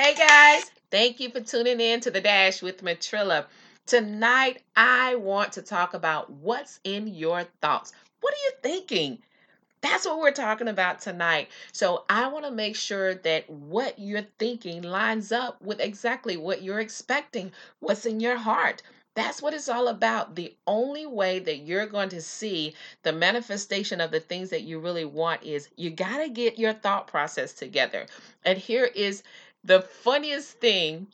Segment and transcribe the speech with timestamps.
[0.00, 3.46] Hey guys, thank you for tuning in to the Dash with Matrilla.
[3.84, 7.92] Tonight, I want to talk about what's in your thoughts.
[8.20, 9.18] What are you thinking?
[9.80, 11.48] That's what we're talking about tonight.
[11.72, 16.62] So, I want to make sure that what you're thinking lines up with exactly what
[16.62, 18.82] you're expecting, what's in your heart.
[19.16, 20.36] That's what it's all about.
[20.36, 24.78] The only way that you're going to see the manifestation of the things that you
[24.78, 28.06] really want is you got to get your thought process together.
[28.44, 29.24] And here is
[29.68, 31.06] the funniest thing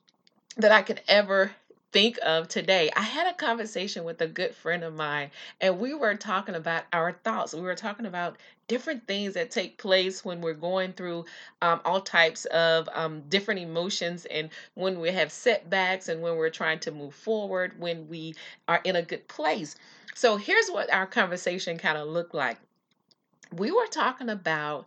[0.57, 1.51] that I could ever
[1.91, 2.89] think of today.
[2.97, 6.85] I had a conversation with a good friend of mine, and we were talking about
[6.93, 7.53] our thoughts.
[7.53, 8.37] We were talking about
[8.69, 11.25] different things that take place when we're going through
[11.63, 16.49] um, all types of um, different emotions, and when we have setbacks, and when we're
[16.49, 18.37] trying to move forward, when we
[18.69, 19.75] are in a good place.
[20.15, 22.59] So, here's what our conversation kind of looked like.
[23.53, 24.87] We were talking about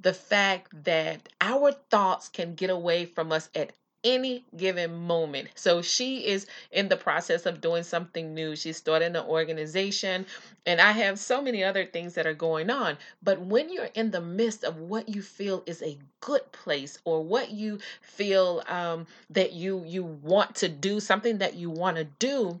[0.00, 3.72] the fact that our thoughts can get away from us at
[4.04, 5.48] any given moment.
[5.56, 8.54] So she is in the process of doing something new.
[8.54, 10.26] She's starting an organization,
[10.64, 12.98] and I have so many other things that are going on.
[13.22, 17.24] But when you're in the midst of what you feel is a good place, or
[17.24, 22.04] what you feel um, that you you want to do, something that you want to
[22.04, 22.60] do,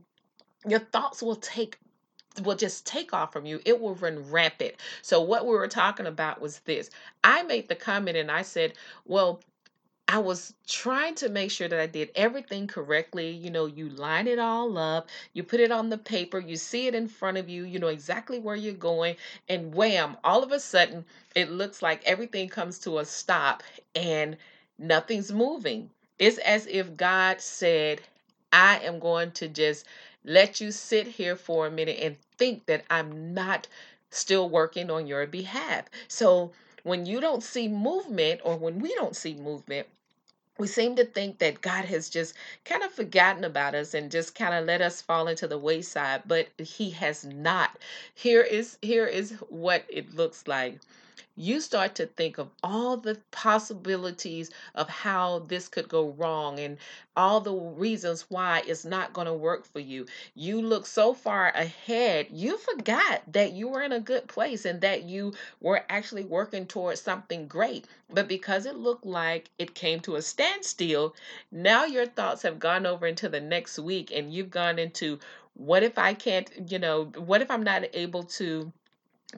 [0.66, 1.78] your thoughts will take
[2.42, 3.60] will just take off from you.
[3.64, 4.74] It will run rampant.
[5.02, 6.90] So what we were talking about was this.
[7.24, 9.40] I made the comment and I said, well,
[10.08, 13.30] I was trying to make sure that I did everything correctly.
[13.30, 16.86] You know, you line it all up, you put it on the paper, you see
[16.86, 19.16] it in front of you, you know exactly where you're going,
[19.48, 23.64] and wham, all of a sudden, it looks like everything comes to a stop
[23.96, 24.36] and
[24.78, 25.90] nothing's moving.
[26.20, 28.00] It's as if God said,
[28.52, 29.86] I am going to just
[30.26, 33.68] let you sit here for a minute and think that I'm not
[34.10, 35.86] still working on your behalf.
[36.08, 39.86] So when you don't see movement, or when we don't see movement,
[40.58, 44.34] we seem to think that God has just kind of forgotten about us and just
[44.34, 47.78] kind of let us fall into the wayside, but he has not.
[48.14, 50.80] Here is here is what it looks like
[51.36, 56.78] you start to think of all the possibilities of how this could go wrong and
[57.14, 60.06] all the reasons why it's not going to work for you.
[60.34, 64.80] You look so far ahead, you forgot that you were in a good place and
[64.80, 67.86] that you were actually working towards something great.
[68.10, 71.14] But because it looked like it came to a standstill,
[71.52, 75.18] now your thoughts have gone over into the next week and you've gone into
[75.54, 78.72] what if I can't, you know, what if I'm not able to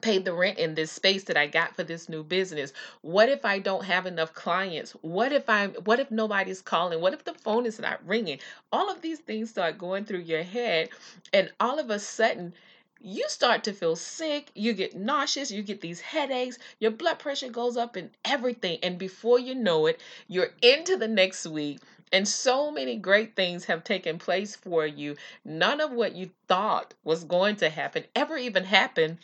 [0.01, 2.73] pay the rent in this space that I got for this new business?
[3.01, 4.91] What if I don't have enough clients?
[5.01, 7.01] What if I'm what if nobody's calling?
[7.01, 8.39] What if the phone is not ringing?
[8.71, 10.89] All of these things start going through your head
[11.33, 12.53] and all of a sudden
[13.01, 17.49] you start to feel sick, you get nauseous, you get these headaches, your blood pressure
[17.49, 21.79] goes up and everything and before you know it, you're into the next week
[22.11, 25.15] and so many great things have taken place for you.
[25.45, 29.19] None of what you thought was going to happen ever even happened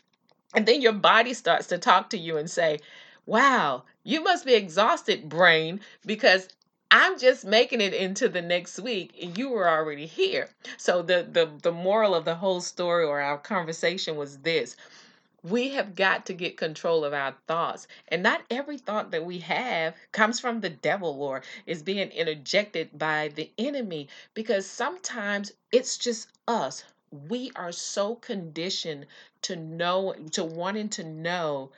[0.55, 2.79] and then your body starts to talk to you and say,
[3.27, 6.49] Wow, you must be exhausted, brain, because
[6.91, 10.49] I'm just making it into the next week and you were already here.
[10.77, 14.75] So the the the moral of the whole story or our conversation was this.
[15.43, 17.87] We have got to get control of our thoughts.
[18.09, 22.97] And not every thought that we have comes from the devil or is being interjected
[22.97, 26.83] by the enemy because sometimes it's just us
[27.27, 29.05] we are so conditioned
[29.43, 31.71] to know to wanting to know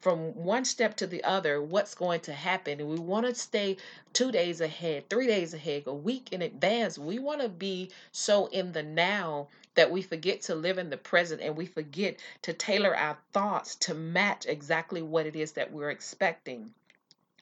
[0.00, 2.80] from one step to the other what's going to happen.
[2.80, 3.76] And we want to stay
[4.12, 6.98] two days ahead three days ahead a week in advance.
[6.98, 10.96] We want to be so in the now that we forget to live in the
[10.96, 15.72] present and we forget to tailor our thoughts to match exactly what it is that
[15.72, 16.74] we're expecting.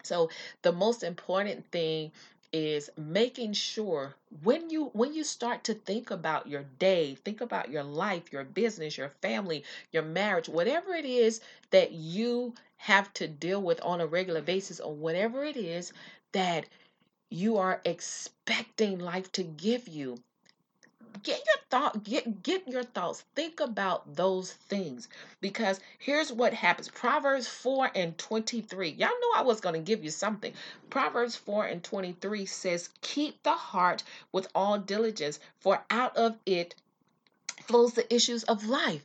[0.03, 0.31] So
[0.63, 2.13] the most important thing
[2.53, 7.71] is making sure when you when you start to think about your day think about
[7.71, 9.63] your life your business your family
[9.93, 11.41] your marriage whatever it is
[11.71, 15.93] that you have to deal with on a regular basis or whatever it is
[16.33, 16.67] that
[17.31, 20.19] you are expecting life to give you
[21.23, 23.25] get your thought get get your thoughts.
[23.35, 25.09] Think about those things
[25.41, 26.89] because here's what happens.
[26.89, 30.53] Proverbs 4 and 23 y'all know i was going to give you something.
[30.89, 34.03] Proverbs 4 and 23 says keep the heart
[34.33, 36.75] with all diligence for out of it
[37.63, 39.05] flows the issues of life.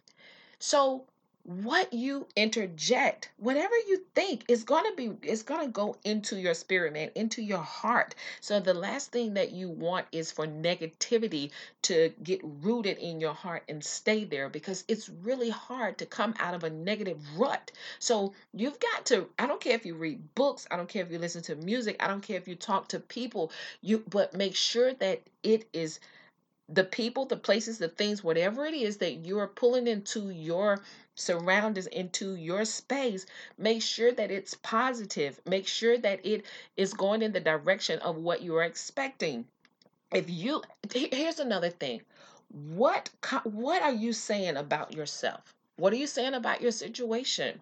[0.59, 1.05] So
[1.45, 6.39] what you interject whatever you think is going to be is going to go into
[6.39, 8.15] your spirit man into your heart.
[8.41, 11.51] So the last thing that you want is for negativity
[11.83, 16.33] to get rooted in your heart and stay there because it's really hard to come
[16.39, 17.71] out of a negative rut.
[17.99, 21.11] So you've got to i don't care if you read books i don't care if
[21.11, 23.51] you listen to music i don't care if you talk to people
[23.81, 25.99] you but make sure that it is
[26.67, 30.81] the people, the places, the things, whatever it is that you're pulling into your
[31.13, 33.25] surroundings, into your space,
[33.57, 35.39] make sure that it's positive.
[35.45, 36.45] Make sure that it
[36.75, 39.45] is going in the direction of what you're expecting.
[40.11, 42.01] If you, here's another thing.
[42.49, 43.09] What
[43.43, 45.53] what are you saying about yourself?
[45.77, 47.61] What are you saying about your situation?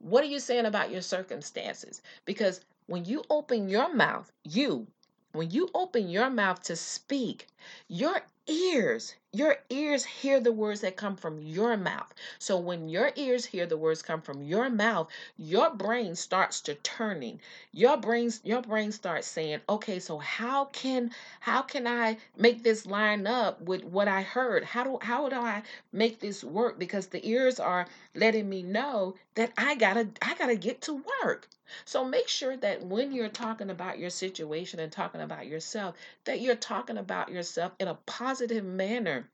[0.00, 2.02] What are you saying about your circumstances?
[2.24, 4.86] Because when you open your mouth, you,
[5.32, 7.46] when you open your mouth to speak,
[7.88, 12.12] your ears your ears hear the words that come from your mouth.
[12.38, 16.74] So when your ears hear the words come from your mouth your brain starts to
[16.76, 17.40] turning.
[17.72, 22.86] Your brain your brain starts saying okay so how can how can i make this
[22.86, 24.62] line up with what i heard?
[24.62, 25.62] How do how do i
[25.92, 26.78] make this work?
[26.78, 31.48] Because the ears are letting me know that i gotta i gotta get to work.
[31.86, 36.40] So make sure that when you're talking about your situation and talking about yourself, that
[36.40, 39.28] you're talking about yourself in a positive manner.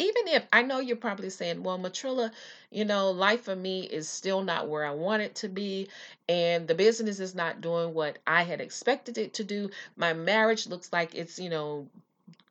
[0.00, 2.30] Even if I know you're probably saying, well, Matrilla,
[2.70, 5.88] you know, life for me is still not where I want it to be,
[6.28, 9.70] and the business is not doing what I had expected it to do.
[9.96, 11.88] My marriage looks like it's, you know,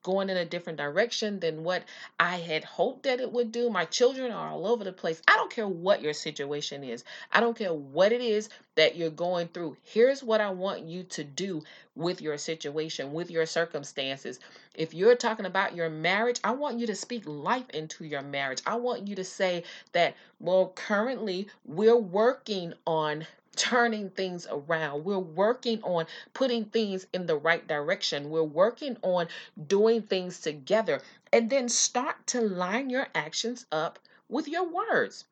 [0.08, 1.84] going in a different direction than what
[2.18, 3.70] I had hoped that it would do.
[3.70, 5.22] My children are all over the place.
[5.28, 9.10] I don't care what your situation is, I don't care what it is that you're
[9.10, 9.76] going through.
[9.84, 11.62] Here's what I want you to do
[11.94, 14.40] with your situation, with your circumstances.
[14.76, 18.62] If you're talking about your marriage, I want you to speak life into your marriage.
[18.66, 23.28] I want you to say that, well, currently we're working on
[23.58, 25.04] turning things around.
[25.04, 28.30] We're working on putting things in the right direction.
[28.30, 29.28] We're working on
[29.68, 31.02] doing things together.
[31.34, 34.00] And then start to line your actions up
[34.30, 35.26] with your words.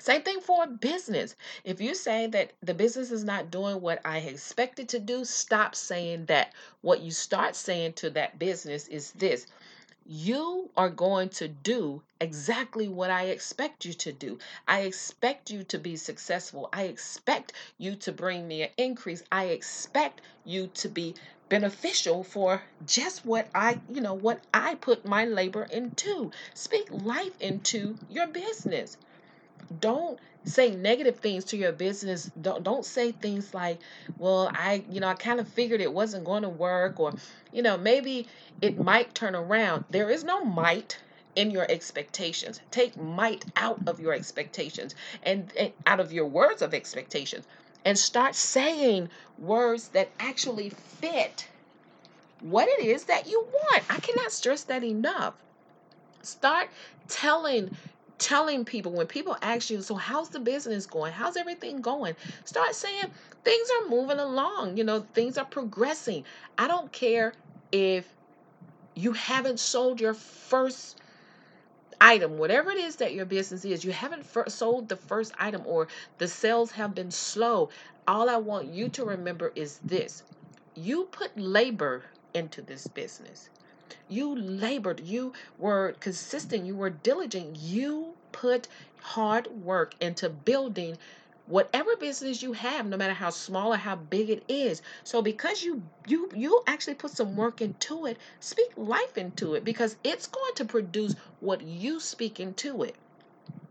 [0.00, 1.34] Same thing for a business.
[1.64, 5.74] If you say that the business is not doing what I expected to do, stop
[5.74, 6.52] saying that.
[6.82, 9.48] What you start saying to that business is this
[10.10, 14.38] you are going to do exactly what I expect you to do.
[14.66, 16.70] I expect you to be successful.
[16.72, 19.22] I expect you to bring me an increase.
[19.30, 21.14] I expect you to be
[21.50, 26.30] beneficial for just what I, you know, what I put my labor into.
[26.54, 28.96] Speak life into your business.
[29.80, 32.30] Don't say negative things to your business.
[32.40, 33.78] Don't don't say things like,
[34.18, 37.14] "Well, I, you know, I kind of figured it wasn't going to work," or,
[37.52, 38.28] you know, maybe
[38.60, 39.84] it might turn around.
[39.90, 40.98] There is no might
[41.34, 42.60] in your expectations.
[42.70, 47.46] Take might out of your expectations and, and out of your words of expectations,
[47.84, 51.46] and start saying words that actually fit
[52.40, 53.84] what it is that you want.
[53.90, 55.34] I cannot stress that enough.
[56.22, 56.70] Start
[57.08, 57.76] telling
[58.18, 61.12] telling people when people ask you, so how's the business going?
[61.12, 62.14] How's everything going?
[62.44, 63.04] Start saying
[63.44, 64.76] things are moving along.
[64.76, 66.24] You know, things are progressing.
[66.56, 67.32] I don't care
[67.72, 68.06] if
[68.94, 71.00] you haven't sold your first
[72.00, 75.88] item, whatever it is that your business is, you haven't sold the first item or
[76.18, 77.70] the sales have been slow.
[78.06, 80.22] All I want you to remember is this
[80.74, 82.04] you put labor
[82.34, 83.50] into this business.
[84.08, 88.68] You labored, you were consistent, you were diligent, you put
[89.00, 90.98] hard work into building
[91.48, 94.82] whatever business you have no matter how small or how big it is.
[95.02, 99.64] So because you you you actually put some work into it speak life into it
[99.64, 102.94] because it's going to produce what you speak into it.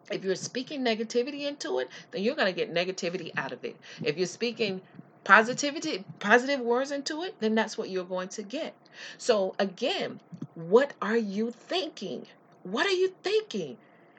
[0.10, 3.76] If you're speaking negativity into it then you're going to get negativity out of it.
[4.04, 4.82] If you're speaking
[5.28, 8.74] positivity positive words into it then that's what you're going to get.
[9.18, 10.22] So again
[10.56, 12.28] what are you thinking?
[12.64, 13.78] What are you thinking?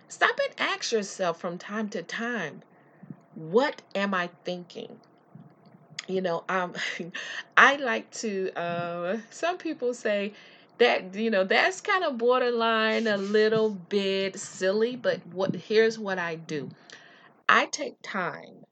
[0.08, 2.62] Stop and ask yourself from time to time
[3.34, 5.00] what am i thinking?
[6.06, 6.74] You know um
[7.56, 10.34] i like to uh some people say
[10.76, 16.18] that you know that's kind of borderline a little bit silly but what here's what
[16.18, 16.68] i do.
[17.48, 18.66] I take time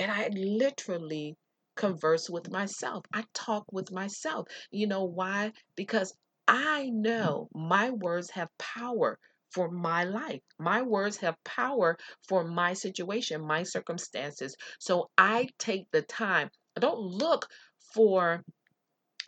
[0.00, 1.36] and i literally
[1.76, 3.04] converse with myself.
[3.12, 4.48] I talk with myself.
[4.70, 5.52] You know why?
[5.76, 6.14] Because
[6.48, 9.18] I know my words have power
[9.50, 10.40] for my life.
[10.58, 11.96] My words have power
[12.28, 14.56] for my situation, my circumstances.
[14.78, 16.50] So I take the time.
[16.76, 17.48] I don't look
[17.94, 18.44] for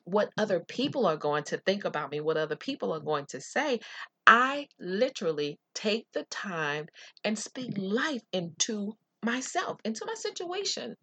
[0.04, 3.40] what other people are going to think about me, what other people are going to
[3.40, 3.80] say.
[4.26, 6.86] I literally take the time
[7.24, 8.94] and speak life into
[9.24, 10.96] myself into my situation.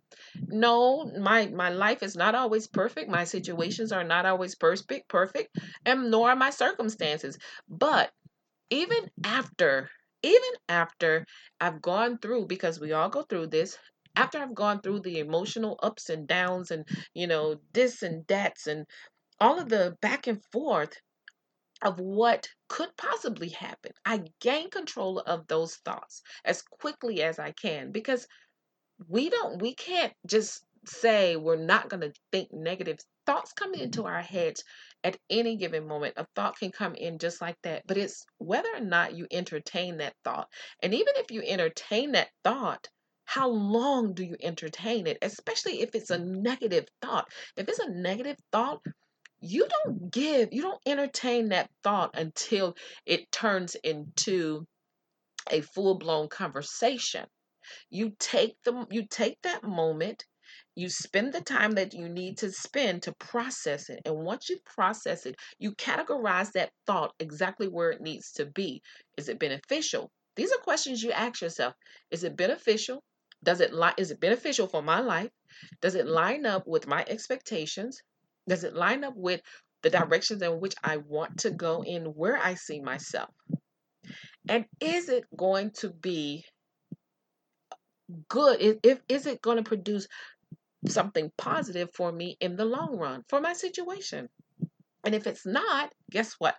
[0.47, 3.09] No my my life is not always perfect.
[3.09, 7.37] My situations are not always perfect perfect and nor are my circumstances.
[7.69, 8.11] But
[8.69, 9.89] even after
[10.23, 11.25] even after
[11.61, 13.77] i've gone through because we all go through this
[14.15, 18.67] after i've gone through the emotional ups and downs and you know this and that's
[18.67, 18.85] and
[19.39, 20.93] all of the back and forth
[21.81, 23.91] of what could possibly happen.
[24.05, 28.27] I gain control of those thoughts as quickly as I can because
[29.07, 34.05] we don't we can't just say we're not going to think negative thoughts come into
[34.05, 34.63] our heads
[35.03, 36.13] at any given moment.
[36.17, 39.97] A thought can come in just like that but it's whether or not you entertain
[39.97, 40.47] that thought.
[40.81, 42.87] And even if you entertain that thought
[43.25, 45.17] how long do you entertain it?
[45.21, 47.27] Especially if it's a negative thought.
[47.57, 48.81] If it's a negative thought
[49.45, 52.75] you don't give, you don't entertain that thought until
[53.05, 54.65] it turns into
[55.51, 57.25] a full-blown conversation.
[57.89, 60.23] You take the you take that moment,
[60.75, 64.01] you spend the time that you need to spend to process it.
[64.05, 68.81] And once you process it, you categorize that thought exactly where it needs to be.
[69.17, 70.11] Is it beneficial?
[70.35, 71.73] These are questions you ask yourself.
[72.11, 73.03] Is it beneficial?
[73.43, 75.31] Does it li- is it beneficial for my life?
[75.81, 78.01] Does it line up with my expectations?
[78.47, 79.41] Does it line up with
[79.81, 83.29] the directions in which I want to go in where I see myself?
[84.47, 86.45] And is it going to be
[88.29, 88.79] good?
[88.83, 90.07] If, is it going to produce
[90.87, 94.29] something positive for me in the long run for my situation?
[95.03, 96.55] And if it's not, guess what?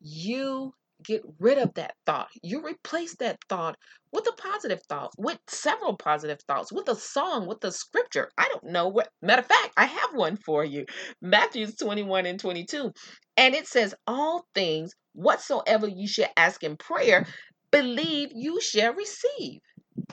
[0.00, 2.28] You get rid of that thought.
[2.42, 3.76] You replace that thought
[4.12, 8.30] with a positive thought, with several positive thoughts, with a song, with a scripture.
[8.38, 10.86] I don't know what, matter of fact, I have one for you
[11.22, 12.92] Matthews 21 and 22.
[13.36, 17.26] And it says, All things whatsoever you should ask in prayer,
[17.70, 19.60] believe you shall receive.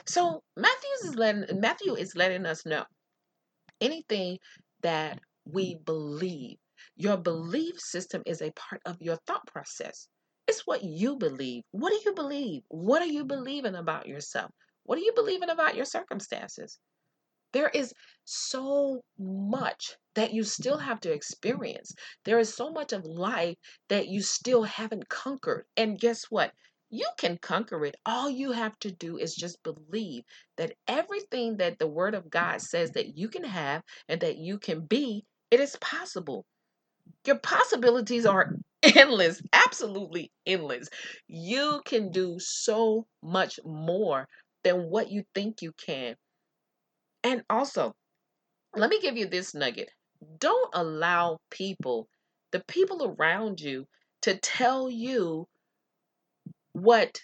[0.06, 2.84] So Matthews is letting Matthew is letting us know
[3.80, 4.38] anything
[4.82, 6.56] that we believe.
[6.96, 10.08] Your belief system is a part of your thought process.
[10.48, 11.62] It's what you believe.
[11.72, 12.62] What do you believe?
[12.68, 14.50] What are you believing about yourself?
[14.84, 16.78] What are you believing about your circumstances?
[17.52, 17.92] There is
[18.24, 21.94] so much that you still have to experience.
[22.24, 23.56] There is so much of life
[23.88, 25.66] that you still haven't conquered.
[25.76, 26.52] And guess what?
[26.88, 27.96] You can conquer it.
[28.06, 30.24] All you have to do is just believe
[30.56, 34.58] that everything that the Word of God says that you can have and that you
[34.58, 36.46] can be, it is possible.
[37.26, 40.88] Your possibilities are endless, absolutely endless.
[41.26, 44.28] You can do so much more
[44.64, 46.16] than what you think you can.
[47.24, 47.94] And also,
[48.76, 49.90] let me give you this nugget.
[50.38, 52.08] Don't allow people,
[52.52, 53.86] the people around you,
[54.22, 55.46] to tell you
[56.72, 57.20] what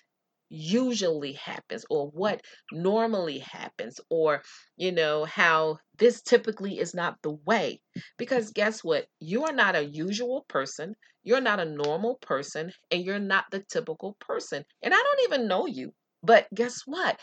[0.48, 2.14] usually happens or mm.
[2.14, 2.40] what
[2.72, 4.42] normally happens or
[4.76, 7.80] you know how this typically is not the way
[8.18, 13.04] because guess what you are not a usual person you're not a normal person and
[13.04, 17.18] you're not the typical person and i don't even know you but guess what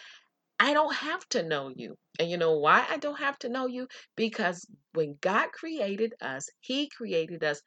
[0.64, 1.98] I don't have to know you.
[2.20, 3.88] And you know why I don't have to know you?
[4.16, 4.64] Because
[4.94, 7.64] when God created us, He created us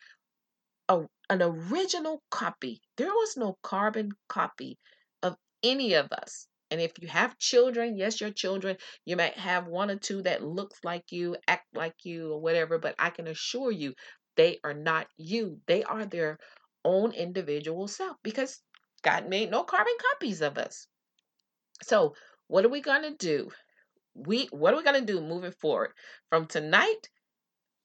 [0.88, 2.80] a, an original copy.
[2.96, 4.78] There was no carbon copy
[5.64, 6.47] any of us.
[6.71, 10.44] And if you have children, yes, your children, you might have one or two that
[10.44, 13.94] looks like you, act like you, or whatever, but I can assure you
[14.37, 15.61] they are not you.
[15.66, 16.38] They are their
[16.85, 18.61] own individual self because
[19.02, 20.87] God made no carbon copies of us.
[21.83, 22.14] So,
[22.49, 23.50] what are we going to do?
[24.14, 25.92] We what are we going to do moving forward
[26.30, 27.09] from tonight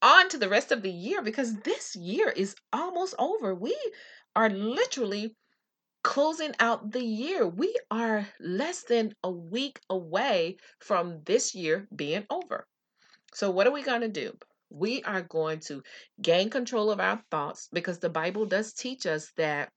[0.02, 3.54] on to the rest of the year because this year is almost over.
[3.54, 3.78] We
[4.36, 5.36] are literally
[6.10, 7.46] closing out the year.
[7.46, 12.66] We are less than a week away from this year being over.
[13.36, 14.36] So, what are we going to do?
[14.72, 15.84] We are going to
[16.20, 19.70] gain control of our thoughts because the Bible does teach us that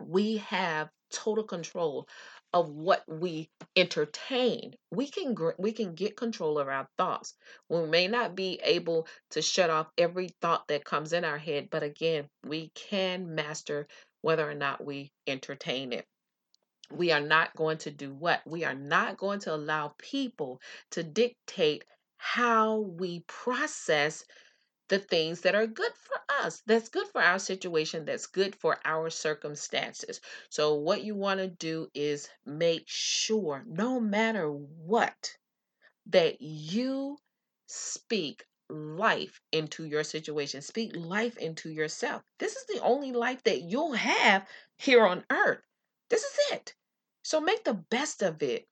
[0.00, 2.06] we have total control
[2.52, 4.74] of what we entertain.
[4.92, 7.34] We can we can get control of our thoughts.
[7.68, 11.68] We may not be able to shut off every thought that comes in our head,
[11.68, 13.88] but again, we can master
[14.28, 16.04] whether or not we entertain it.
[16.90, 18.42] We are not going to do what?
[18.46, 21.86] We are not going to allow people to dictate
[22.18, 24.22] how we process
[24.90, 28.78] the things that are good for us, that's good for our situation, that's good for
[28.84, 30.20] our circumstances.
[30.50, 35.38] So, what you want to do is make sure, no matter what,
[36.08, 37.16] that you
[37.66, 40.62] speak life into your situation.
[40.62, 42.22] Speak life into yourself.
[42.38, 44.46] This is the only life that you'll have
[44.76, 45.60] here on earth.
[46.10, 46.74] This is it.
[47.22, 48.66] So make the best of it.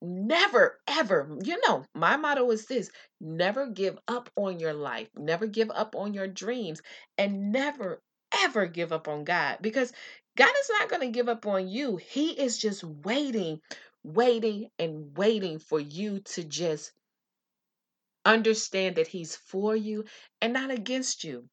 [0.00, 5.46] Never, ever, you know, my motto is this never give up on your life, never
[5.46, 6.80] give up on your dreams,
[7.16, 8.00] and never,
[8.32, 9.92] ever give up on God because
[10.36, 11.96] God is not going to give up on you.
[11.96, 13.60] He is just waiting,
[14.04, 16.92] waiting, and waiting for you to just
[18.32, 20.04] understand that He's for you
[20.40, 21.48] and not against you.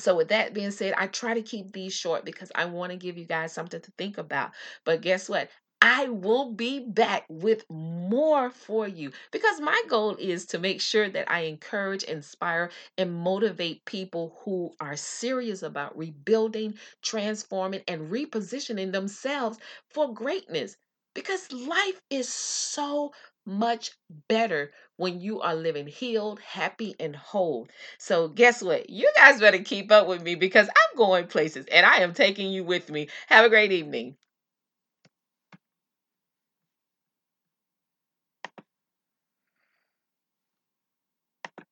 [0.00, 2.96] So, with that being said, I try to keep these short because I want to
[2.96, 4.52] give you guys something to think about.
[4.84, 5.50] But guess what?
[5.82, 11.08] I will be back with more for you because my goal is to make sure
[11.10, 18.92] that I encourage, inspire, and motivate people who are serious about rebuilding, transforming, and repositioning
[18.92, 19.58] themselves
[19.90, 20.76] for greatness.
[21.14, 23.12] Because life is so
[23.46, 23.92] much
[24.28, 27.68] better when you are living healed, happy, and whole.
[27.98, 28.88] So, guess what?
[28.90, 32.52] You guys better keep up with me because I'm going places and I am taking
[32.52, 33.08] you with me.
[33.28, 34.16] Have a great evening.